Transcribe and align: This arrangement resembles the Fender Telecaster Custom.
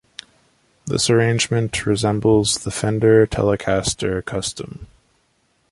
This 0.87 1.11
arrangement 1.11 1.85
resembles 1.85 2.55
the 2.63 2.71
Fender 2.71 3.27
Telecaster 3.27 4.25
Custom. 4.25 4.87